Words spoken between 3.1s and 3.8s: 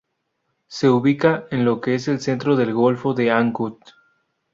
de Ancud.